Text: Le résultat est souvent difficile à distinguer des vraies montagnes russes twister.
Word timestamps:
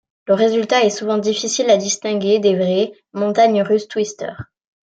Le 0.25 0.33
résultat 0.33 0.83
est 0.83 0.89
souvent 0.89 1.19
difficile 1.19 1.69
à 1.69 1.77
distinguer 1.77 2.39
des 2.39 2.55
vraies 2.55 2.91
montagnes 3.13 3.61
russes 3.61 3.87
twister. 3.87 4.31